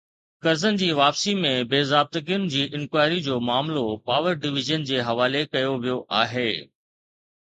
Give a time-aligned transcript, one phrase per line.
[0.45, 5.71] قرضن جي واپسي ۾ بي ضابطگين جي انڪوائري جو معاملو پاور ڊويزن جي حوالي ڪيو
[5.85, 6.47] ويو آهي